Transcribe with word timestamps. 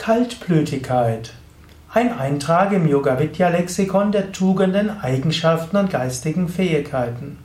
Kaltblütigkeit. 0.00 1.34
Ein 1.92 2.18
Eintrag 2.18 2.72
im 2.72 2.88
Yoga 2.88 3.18
Vidya 3.18 3.50
Lexikon 3.50 4.12
der 4.12 4.32
Tugenden, 4.32 4.88
Eigenschaften 4.88 5.76
und 5.76 5.90
geistigen 5.90 6.48
Fähigkeiten. 6.48 7.36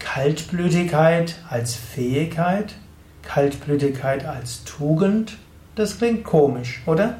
Kaltblütigkeit 0.00 1.36
als 1.48 1.76
Fähigkeit, 1.76 2.74
Kaltblütigkeit 3.22 4.26
als 4.26 4.64
Tugend, 4.64 5.38
das 5.76 5.98
klingt 5.98 6.24
komisch, 6.24 6.82
oder? 6.84 7.14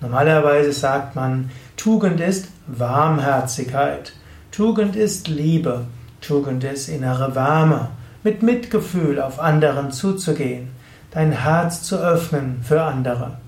Normalerweise 0.00 0.72
sagt 0.72 1.14
man, 1.14 1.52
Tugend 1.76 2.20
ist 2.20 2.48
Warmherzigkeit, 2.66 4.12
Tugend 4.50 4.96
ist 4.96 5.28
Liebe, 5.28 5.84
Tugend 6.20 6.64
ist 6.64 6.88
innere 6.88 7.36
Wärme, 7.36 7.90
mit 8.24 8.42
Mitgefühl 8.42 9.20
auf 9.20 9.38
anderen 9.38 9.92
zuzugehen 9.92 10.79
dein 11.10 11.32
Herz 11.32 11.82
zu 11.82 11.96
öffnen 11.96 12.62
für 12.62 12.82
andere. 12.82 13.38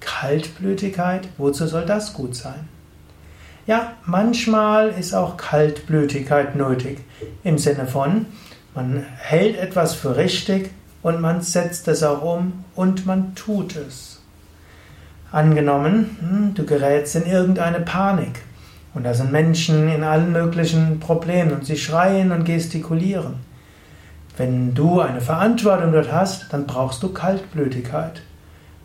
Kaltblütigkeit, 0.00 1.28
wozu 1.38 1.66
soll 1.66 1.84
das 1.84 2.14
gut 2.14 2.34
sein? 2.34 2.68
Ja, 3.66 3.92
manchmal 4.04 4.88
ist 4.88 5.14
auch 5.14 5.36
Kaltblütigkeit 5.36 6.56
nötig. 6.56 7.00
Im 7.44 7.58
Sinne 7.58 7.86
von, 7.86 8.26
man 8.74 9.04
hält 9.18 9.58
etwas 9.58 9.94
für 9.94 10.16
richtig 10.16 10.70
und 11.02 11.20
man 11.20 11.42
setzt 11.42 11.88
es 11.88 12.02
auch 12.02 12.22
um 12.22 12.64
und 12.74 13.06
man 13.06 13.34
tut 13.34 13.76
es. 13.76 14.20
Angenommen, 15.32 16.16
hm, 16.20 16.54
du 16.54 16.64
gerätst 16.64 17.14
in 17.16 17.26
irgendeine 17.26 17.80
Panik 17.80 18.40
und 18.94 19.04
da 19.04 19.14
sind 19.14 19.30
Menschen 19.30 19.88
in 19.88 20.02
allen 20.02 20.32
möglichen 20.32 20.98
Problemen 20.98 21.52
und 21.52 21.64
sie 21.64 21.76
schreien 21.76 22.32
und 22.32 22.44
gestikulieren. 22.44 23.34
Wenn 24.40 24.72
du 24.72 25.02
eine 25.02 25.20
Verantwortung 25.20 25.92
dort 25.92 26.10
hast, 26.10 26.50
dann 26.50 26.66
brauchst 26.66 27.02
du 27.02 27.12
Kaltblütigkeit. 27.12 28.22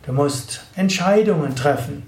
Du 0.04 0.12
musst 0.12 0.66
Entscheidungen 0.74 1.56
treffen. 1.56 2.02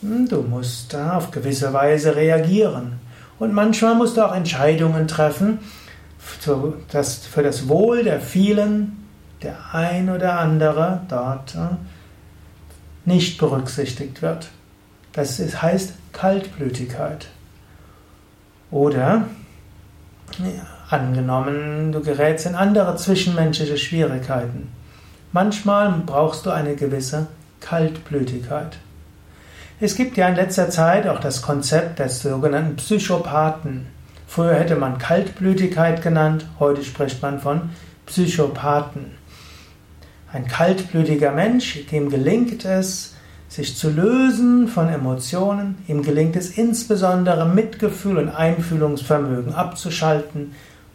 Hm, 0.00 0.26
du 0.26 0.40
musst 0.40 0.96
auf 0.96 1.30
gewisse 1.30 1.74
Weise 1.74 2.16
reagieren. 2.16 2.94
Und 3.38 3.52
manchmal 3.52 3.94
musst 3.94 4.16
du 4.16 4.26
auch 4.26 4.34
Entscheidungen 4.34 5.06
treffen, 5.06 5.58
für 6.16 6.78
das 6.88 7.68
Wohl 7.68 8.04
der 8.04 8.22
vielen 8.22 9.04
der 9.42 9.74
ein 9.74 10.08
oder 10.08 10.38
andere 10.38 11.02
dort 11.10 11.56
äh, 11.56 11.76
nicht 13.04 13.36
berücksichtigt 13.36 14.22
wird. 14.22 14.48
Das 15.12 15.38
heißt 15.38 15.92
Kaltblütigkeit. 16.14 17.26
Oder 18.70 19.26
Angenommen, 20.94 21.90
du 21.90 22.00
gerätst 22.02 22.46
in 22.46 22.54
andere 22.54 22.94
zwischenmenschliche 22.94 23.76
Schwierigkeiten. 23.76 24.68
Manchmal 25.32 25.92
brauchst 26.06 26.46
du 26.46 26.50
eine 26.50 26.76
gewisse 26.76 27.26
Kaltblütigkeit. 27.60 28.76
Es 29.80 29.96
gibt 29.96 30.16
ja 30.16 30.28
in 30.28 30.36
letzter 30.36 30.70
Zeit 30.70 31.08
auch 31.08 31.18
das 31.18 31.42
Konzept 31.42 31.98
des 31.98 32.22
sogenannten 32.22 32.76
Psychopathen. 32.76 33.88
Früher 34.28 34.54
hätte 34.54 34.76
man 34.76 34.98
Kaltblütigkeit 34.98 36.00
genannt, 36.00 36.46
heute 36.60 36.84
spricht 36.84 37.20
man 37.22 37.40
von 37.40 37.70
Psychopathen. 38.06 39.16
Ein 40.32 40.46
kaltblütiger 40.46 41.32
Mensch, 41.32 41.86
dem 41.90 42.08
gelingt 42.08 42.64
es, 42.64 43.16
sich 43.48 43.76
zu 43.76 43.90
lösen 43.90 44.68
von 44.68 44.88
Emotionen, 44.88 45.74
ihm 45.88 46.04
gelingt 46.04 46.36
es 46.36 46.56
insbesondere 46.56 47.46
Mitgefühl 47.46 48.18
und 48.18 48.28
Einfühlungsvermögen 48.28 49.54
abzuschalten 49.54 50.52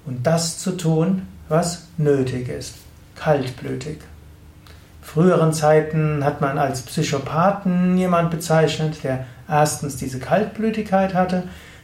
und 0.09 0.25
das 0.25 0.57
zu 0.57 0.71
tun, 0.71 1.27
was 1.49 1.87
nötig 1.97 2.49
ist. 2.49 2.75
Kaltblütig. 3.15 3.99
Früheren 5.03 5.53
Zeiten 5.53 6.25
hat 6.25 6.41
man 6.41 6.57
als 6.57 6.81
Psychopathen 6.81 7.95
jemand 7.97 8.31
bezeichnet, 8.31 9.03
der 9.03 9.25
erstens 9.47 9.97
diese 9.97 10.19
Kaltblütigkeit 10.19 11.13
hatte, 11.13 11.43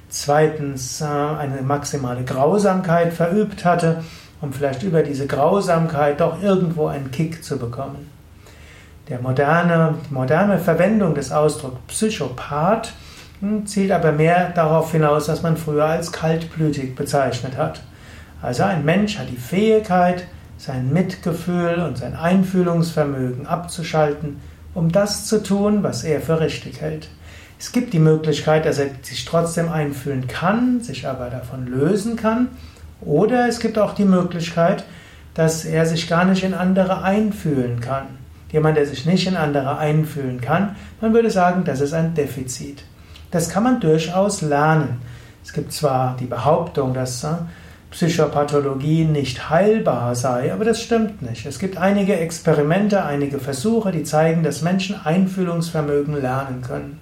zweitens 0.09 1.02
äh, 1.02 1.06
eine 1.06 1.62
maximale 1.62 2.24
Grausamkeit 2.24 3.13
verübt 3.13 3.63
hatte, 3.63 4.03
um 4.42 4.53
vielleicht 4.53 4.81
über 4.81 5.03
diese 5.03 5.28
Grausamkeit 5.28 6.19
doch 6.19 6.42
irgendwo 6.42 6.88
einen 6.88 7.12
Kick 7.12 7.44
zu 7.44 7.57
bekommen. 7.57 8.09
Der 9.07 9.22
moderne, 9.22 9.96
moderne 10.09 10.57
Verwendung 10.57 11.13
des 11.13 11.31
Ausdrucks 11.31 11.78
Psychopath 11.88 12.94
hm, 13.40 13.68
zielt 13.68 13.92
aber 13.92 14.12
mehr 14.12 14.50
darauf 14.50 14.92
hinaus, 14.92 15.28
was 15.28 15.44
man 15.44 15.57
früher 15.57 15.86
als 15.86 16.12
kaltblütig 16.12 16.96
bezeichnet 16.96 17.56
hat. 17.56 17.81
Also 18.41 18.63
ein 18.63 18.85
Mensch 18.85 19.18
hat 19.18 19.29
die 19.29 19.38
Fähigkeit, 19.38 20.25
sein 20.57 20.91
Mitgefühl 20.91 21.81
und 21.85 21.97
sein 21.97 22.16
Einfühlungsvermögen 22.16 23.47
abzuschalten, 23.47 24.40
um 24.73 24.91
das 24.91 25.25
zu 25.25 25.41
tun, 25.41 25.84
was 25.84 26.03
er 26.03 26.22
für 26.22 26.40
richtig 26.40 26.81
hält. 26.81 27.09
Es 27.57 27.72
gibt 27.72 27.94
die 27.94 28.00
Möglichkeit, 28.00 28.66
dass 28.66 28.79
er 28.79 28.90
sich 29.01 29.25
trotzdem 29.25 29.72
einfühlen 29.72 30.28
kann, 30.28 30.81
sich 30.81 31.07
aber 31.07 31.29
davon 31.29 31.68
lösen 31.68 32.16
kann. 32.16 32.50
Oder 33.01 33.47
es 33.47 33.59
gibt 33.59 33.78
auch 33.79 33.94
die 33.94 34.06
Möglichkeit, 34.06 34.84
dass 35.34 35.66
er 35.66 35.85
sich 35.85 36.07
gar 36.07 36.25
nicht 36.25 36.44
in 36.44 36.53
andere 36.53 37.03
einfühlen 37.03 37.79
kann. 37.79 38.06
Jemand, 38.51 38.78
der 38.78 38.85
sich 38.85 39.06
nicht 39.06 39.28
in 39.28 39.35
andere 39.35 39.78
einfühlen 39.78 40.41
kann, 40.41 40.75
man 41.01 41.13
würde 41.13 41.29
sagen, 41.29 41.63
das 41.66 41.81
ist 41.81 41.94
ein 41.94 42.13
Defizit. 42.13 42.84
Das 43.31 43.50
kann 43.50 43.63
man 43.63 43.79
durchaus 43.79 44.41
lernen. 44.41 45.01
Es 45.44 45.51
gibt 45.51 45.74
zwar 45.74 46.16
die 46.19 46.25
Behauptung, 46.25 46.94
dass 46.94 47.24
äh, 47.24 47.29
Psychopathologie 47.91 49.06
nicht 49.06 49.50
heilbar 49.50 50.16
sei, 50.16 50.51
aber 50.51 50.66
das 50.66 50.81
stimmt 50.81 51.22
nicht. 51.22 51.46
Es 51.46 51.59
gibt 51.59 51.78
einige 51.78 52.18
Experimente, 52.18 53.03
einige 53.03 53.40
Versuche, 53.40 53.91
die 53.91 54.03
zeigen, 54.03 54.44
dass 54.44 54.62
Menschen 54.62 55.00
Einfühlungsvermögen 55.03 56.19
lernen 56.22 56.62
können. 56.62 57.00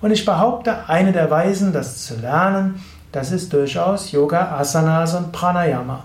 Und 0.00 0.10
ich 0.10 0.24
behaupte, 0.24 0.88
eine 0.88 1.12
der 1.12 1.30
Weisen, 1.30 1.72
das 1.72 2.04
zu 2.04 2.16
lernen, 2.16 2.80
das 3.12 3.30
ist 3.30 3.52
durchaus 3.52 4.10
Yoga, 4.10 4.56
Asanas 4.56 5.14
und 5.14 5.32
Pranayama. 5.32 6.04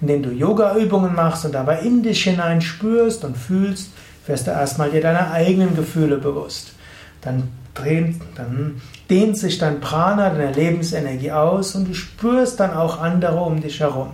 Indem 0.00 0.22
du 0.22 0.30
Yoga-Übungen 0.30 1.14
machst 1.14 1.44
und 1.44 1.52
dabei 1.52 1.80
in 1.80 2.02
dich 2.02 2.22
hinein 2.24 2.60
spürst 2.60 3.24
und 3.24 3.36
fühlst, 3.36 3.90
wirst 4.26 4.46
du 4.46 4.52
erstmal 4.52 4.90
dir 4.90 5.00
deiner 5.00 5.32
eigenen 5.32 5.74
Gefühle 5.74 6.18
bewusst. 6.18 6.72
Dann, 7.22 7.48
dehnt, 7.74 8.22
dann 8.36 8.80
dehnt 9.10 9.36
sich 9.36 9.58
dein 9.58 9.80
Prana, 9.80 10.30
deine 10.30 10.52
Lebensenergie 10.52 11.32
aus 11.32 11.74
und 11.74 11.88
du 11.88 11.94
spürst 11.94 12.60
dann 12.60 12.72
auch 12.72 13.00
andere 13.00 13.40
um 13.40 13.60
dich 13.60 13.80
herum. 13.80 14.10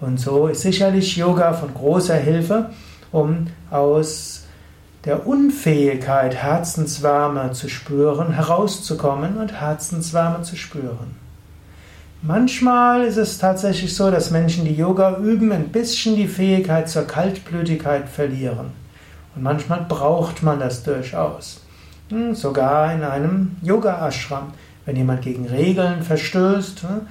Und 0.00 0.18
so 0.18 0.46
ist 0.46 0.62
sicherlich 0.62 1.16
Yoga 1.16 1.52
von 1.52 1.74
großer 1.74 2.16
Hilfe, 2.16 2.70
um 3.12 3.48
aus 3.70 4.44
der 5.04 5.26
Unfähigkeit, 5.26 6.34
Herzenswärme 6.34 7.52
zu 7.52 7.68
spüren, 7.68 8.32
herauszukommen 8.32 9.38
und 9.38 9.52
Herzenswärme 9.52 10.42
zu 10.42 10.56
spüren. 10.56 11.16
Manchmal 12.22 13.04
ist 13.04 13.16
es 13.16 13.38
tatsächlich 13.38 13.96
so, 13.96 14.10
dass 14.10 14.30
Menschen, 14.30 14.66
die 14.66 14.74
Yoga 14.74 15.16
üben, 15.16 15.52
ein 15.52 15.68
bisschen 15.68 16.16
die 16.16 16.28
Fähigkeit 16.28 16.88
zur 16.88 17.06
Kaltblütigkeit 17.06 18.10
verlieren. 18.10 18.72
Und 19.34 19.42
manchmal 19.42 19.86
braucht 19.88 20.42
man 20.42 20.60
das 20.60 20.82
durchaus. 20.82 21.62
Hm, 22.10 22.34
sogar 22.34 22.92
in 22.92 23.04
einem 23.04 23.56
Yoga-Ashram. 23.62 24.52
Wenn 24.84 24.96
jemand 24.96 25.22
gegen 25.22 25.46
Regeln 25.46 26.02
verstößt, 26.02 26.82
hm, 26.82 27.02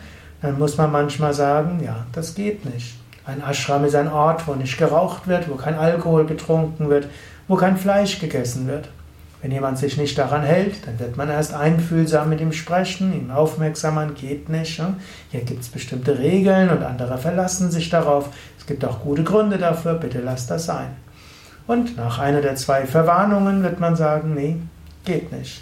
dann 0.42 0.60
muss 0.60 0.78
man 0.78 0.92
manchmal 0.92 1.34
sagen, 1.34 1.82
ja, 1.84 2.06
das 2.12 2.36
geht 2.36 2.66
nicht. 2.66 2.96
Ein 3.26 3.42
Ashram 3.42 3.86
ist 3.86 3.96
ein 3.96 4.12
Ort, 4.12 4.46
wo 4.48 4.56
nicht 4.56 4.78
geraucht 4.78 5.28
wird, 5.28 5.50
wo 5.50 5.56
kein 5.56 5.76
Alkohol 5.76 6.26
getrunken 6.26 6.90
wird, 6.90 7.08
wo 7.48 7.56
kein 7.56 7.78
Fleisch 7.78 8.20
gegessen 8.20 8.68
wird. 8.68 8.90
Wenn 9.42 9.52
jemand 9.52 9.78
sich 9.78 9.96
nicht 9.96 10.18
daran 10.18 10.42
hält, 10.42 10.86
dann 10.86 11.00
wird 11.00 11.16
man 11.16 11.30
erst 11.30 11.54
einfühlsam 11.54 12.28
mit 12.28 12.42
ihm 12.42 12.52
sprechen, 12.52 13.14
ihm 13.14 13.32
aufmerksam 13.32 13.96
machen, 13.96 14.16
geht 14.16 14.50
nicht. 14.50 14.80
Hm. 14.80 14.96
Hier 15.32 15.42
gibt 15.42 15.62
es 15.62 15.70
bestimmte 15.70 16.20
Regeln 16.20 16.70
und 16.70 16.84
andere 16.84 17.18
verlassen 17.18 17.72
sich 17.72 17.90
darauf. 17.90 18.30
Es 18.60 18.66
gibt 18.66 18.84
auch 18.84 19.00
gute 19.00 19.24
Gründe 19.24 19.58
dafür, 19.58 19.94
bitte 19.94 20.20
lass 20.20 20.46
das 20.48 20.66
sein. 20.66 20.90
Und 21.68 21.96
nach 21.96 22.20
einer 22.20 22.42
der 22.42 22.56
zwei 22.56 22.86
Verwarnungen 22.86 23.64
wird 23.64 23.80
man 23.80 23.96
sagen, 23.96 24.34
nee, 24.34 24.58
geht 25.06 25.32
nicht. 25.32 25.62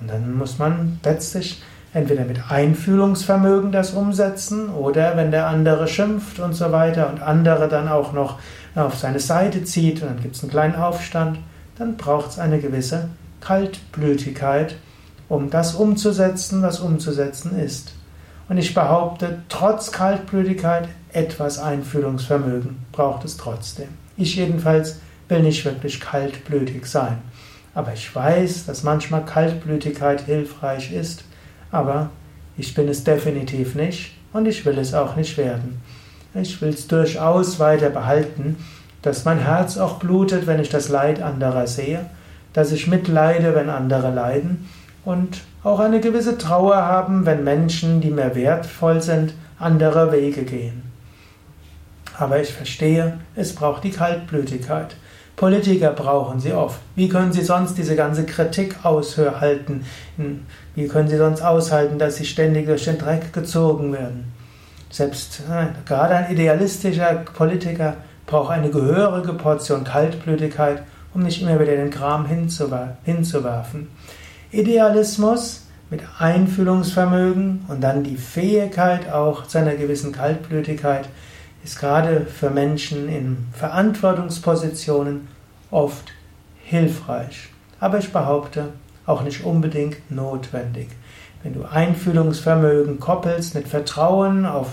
Und 0.00 0.10
dann 0.10 0.34
muss 0.34 0.58
man 0.58 0.98
letztlich 1.04 1.62
entweder 1.94 2.24
mit 2.24 2.50
Einfühlungsvermögen 2.50 3.70
das 3.70 3.92
umsetzen 3.92 4.70
oder 4.70 5.16
wenn 5.16 5.30
der 5.30 5.46
andere 5.46 5.86
schimpft 5.88 6.40
und 6.40 6.54
so 6.54 6.72
weiter 6.72 7.10
und 7.10 7.22
andere 7.22 7.68
dann 7.68 7.88
auch 7.88 8.12
noch 8.12 8.38
auf 8.74 8.98
seine 8.98 9.20
Seite 9.20 9.64
zieht 9.64 10.02
und 10.02 10.08
dann 10.08 10.22
gibt 10.22 10.36
es 10.36 10.42
einen 10.42 10.50
kleinen 10.50 10.74
Aufstand, 10.74 11.38
dann 11.78 11.96
braucht 11.96 12.30
es 12.30 12.38
eine 12.38 12.60
gewisse 12.60 13.08
Kaltblütigkeit, 13.40 14.76
um 15.28 15.50
das 15.50 15.74
umzusetzen, 15.74 16.62
was 16.62 16.80
umzusetzen 16.80 17.58
ist. 17.58 17.94
Und 18.48 18.58
ich 18.58 18.74
behaupte, 18.74 19.38
trotz 19.48 19.92
Kaltblütigkeit 19.92 20.88
etwas 21.12 21.58
Einfühlungsvermögen 21.58 22.84
braucht 22.92 23.24
es 23.24 23.36
trotzdem. 23.36 23.88
Ich 24.16 24.36
jedenfalls 24.36 25.00
will 25.28 25.42
nicht 25.42 25.64
wirklich 25.64 26.00
kaltblütig 26.00 26.86
sein. 26.86 27.18
Aber 27.74 27.92
ich 27.92 28.14
weiß, 28.14 28.66
dass 28.66 28.82
manchmal 28.82 29.24
Kaltblütigkeit 29.24 30.22
hilfreich 30.22 30.92
ist, 30.92 31.24
aber 31.70 32.10
ich 32.56 32.74
bin 32.74 32.88
es 32.88 33.04
definitiv 33.04 33.74
nicht 33.74 34.14
und 34.32 34.46
ich 34.46 34.64
will 34.66 34.78
es 34.78 34.92
auch 34.92 35.16
nicht 35.16 35.38
werden. 35.38 35.80
Ich 36.34 36.60
will 36.60 36.70
es 36.70 36.86
durchaus 36.86 37.58
weiter 37.58 37.90
behalten, 37.90 38.56
dass 39.02 39.24
mein 39.24 39.38
Herz 39.38 39.78
auch 39.78 39.98
blutet, 39.98 40.46
wenn 40.46 40.60
ich 40.60 40.68
das 40.68 40.88
Leid 40.88 41.20
anderer 41.20 41.66
sehe, 41.66 42.06
dass 42.52 42.72
ich 42.72 42.86
mitleide, 42.86 43.54
wenn 43.54 43.70
andere 43.70 44.12
leiden 44.12 44.68
und 45.04 45.42
auch 45.64 45.80
eine 45.80 46.00
gewisse 46.00 46.38
Trauer 46.38 46.76
haben, 46.76 47.26
wenn 47.26 47.44
Menschen, 47.44 48.00
die 48.00 48.10
mir 48.10 48.34
wertvoll 48.34 49.00
sind, 49.00 49.34
andere 49.58 50.12
Wege 50.12 50.42
gehen. 50.42 50.82
Aber 52.18 52.40
ich 52.40 52.52
verstehe, 52.52 53.18
es 53.34 53.54
braucht 53.54 53.84
die 53.84 53.90
Kaltblütigkeit. 53.90 54.96
Politiker 55.36 55.90
brauchen 55.90 56.40
sie 56.40 56.52
oft. 56.52 56.80
Wie 56.94 57.08
können 57.08 57.32
sie 57.32 57.42
sonst 57.42 57.76
diese 57.76 57.96
ganze 57.96 58.24
Kritik 58.24 58.84
aushalten? 58.84 59.84
Wie 60.74 60.86
können 60.86 61.08
sie 61.08 61.16
sonst 61.16 61.42
aushalten, 61.42 61.98
dass 61.98 62.16
sie 62.16 62.24
ständig 62.24 62.66
durch 62.66 62.84
den 62.84 62.98
Dreck 62.98 63.32
gezogen 63.32 63.92
werden? 63.92 64.32
Selbst 64.90 65.40
äh, 65.50 65.66
gerade 65.88 66.14
ein 66.14 66.32
idealistischer 66.32 67.24
Politiker 67.34 67.96
braucht 68.26 68.50
eine 68.50 68.70
gehörige 68.70 69.32
Portion 69.32 69.84
Kaltblütigkeit, 69.84 70.82
um 71.14 71.22
nicht 71.22 71.40
immer 71.40 71.58
wieder 71.58 71.76
den 71.76 71.90
Kram 71.90 72.26
hinzuwerfen. 72.26 73.88
Idealismus 74.50 75.66
mit 75.88 76.02
Einfühlungsvermögen 76.18 77.64
und 77.68 77.80
dann 77.80 78.04
die 78.04 78.16
Fähigkeit 78.16 79.10
auch 79.10 79.46
zu 79.46 79.58
einer 79.58 79.74
gewissen 79.74 80.12
Kaltblütigkeit 80.12 81.08
ist 81.64 81.78
gerade 81.78 82.26
für 82.26 82.50
Menschen 82.50 83.08
in 83.08 83.46
Verantwortungspositionen 83.52 85.28
oft 85.70 86.12
hilfreich. 86.64 87.48
Aber 87.80 87.98
ich 87.98 88.12
behaupte, 88.12 88.68
auch 89.06 89.22
nicht 89.22 89.44
unbedingt 89.44 90.10
notwendig. 90.10 90.88
Wenn 91.42 91.54
du 91.54 91.64
Einfühlungsvermögen 91.64 93.00
koppelst 93.00 93.54
mit 93.54 93.66
Vertrauen 93.66 94.46
auf 94.46 94.68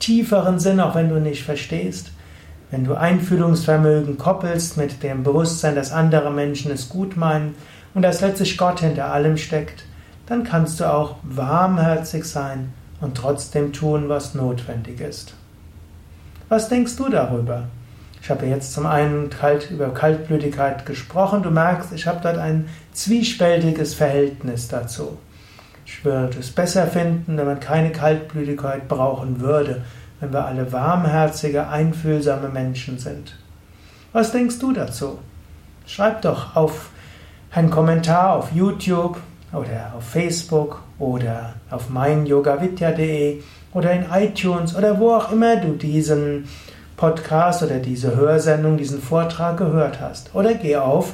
tieferen 0.00 0.58
Sinn, 0.58 0.80
auch 0.80 0.94
wenn 0.94 1.08
du 1.08 1.20
nicht 1.20 1.44
verstehst, 1.44 2.10
wenn 2.70 2.84
du 2.84 2.94
Einfühlungsvermögen 2.94 4.18
koppelst 4.18 4.76
mit 4.76 5.02
dem 5.02 5.22
Bewusstsein, 5.22 5.74
dass 5.74 5.92
andere 5.92 6.30
Menschen 6.30 6.70
es 6.70 6.88
gut 6.88 7.16
meinen 7.16 7.54
und 7.94 8.02
dass 8.02 8.20
letztlich 8.20 8.58
Gott 8.58 8.80
hinter 8.80 9.12
allem 9.12 9.36
steckt, 9.36 9.84
dann 10.26 10.44
kannst 10.44 10.80
du 10.80 10.92
auch 10.92 11.16
warmherzig 11.22 12.24
sein 12.24 12.72
und 13.00 13.16
trotzdem 13.16 13.72
tun, 13.72 14.08
was 14.08 14.34
notwendig 14.34 15.00
ist. 15.00 15.37
Was 16.48 16.68
denkst 16.68 16.96
du 16.96 17.08
darüber? 17.10 17.64
Ich 18.22 18.30
habe 18.30 18.46
jetzt 18.46 18.72
zum 18.72 18.86
einen 18.86 19.28
kalt, 19.30 19.70
über 19.70 19.92
Kaltblütigkeit 19.92 20.86
gesprochen. 20.86 21.42
Du 21.42 21.50
merkst, 21.50 21.92
ich 21.92 22.06
habe 22.06 22.20
dort 22.22 22.38
ein 22.38 22.68
zwiespältiges 22.92 23.94
Verhältnis 23.94 24.68
dazu. 24.68 25.18
Ich 25.84 26.04
würde 26.04 26.38
es 26.38 26.50
besser 26.50 26.86
finden, 26.86 27.36
wenn 27.36 27.46
man 27.46 27.60
keine 27.60 27.92
Kaltblütigkeit 27.92 28.88
brauchen 28.88 29.40
würde, 29.40 29.82
wenn 30.20 30.32
wir 30.32 30.44
alle 30.44 30.72
warmherzige, 30.72 31.68
einfühlsame 31.68 32.48
Menschen 32.48 32.98
sind. 32.98 33.36
Was 34.12 34.32
denkst 34.32 34.58
du 34.58 34.72
dazu? 34.72 35.18
Schreib 35.86 36.22
doch 36.22 36.56
auf 36.56 36.90
einen 37.50 37.70
Kommentar 37.70 38.34
auf 38.36 38.52
YouTube 38.52 39.18
oder 39.52 39.92
auf 39.96 40.04
Facebook 40.04 40.82
oder 40.98 41.54
auf 41.70 41.88
meinyogavidya.de 41.88 43.42
oder 43.72 43.92
in 43.92 44.04
iTunes 44.12 44.76
oder 44.76 44.98
wo 44.98 45.12
auch 45.12 45.32
immer 45.32 45.56
du 45.56 45.72
diesen 45.72 46.46
Podcast 46.96 47.62
oder 47.62 47.78
diese 47.78 48.14
Hörsendung, 48.16 48.76
diesen 48.76 49.00
Vortrag 49.00 49.56
gehört 49.56 50.00
hast. 50.00 50.34
Oder 50.34 50.54
geh 50.54 50.76
auf 50.76 51.12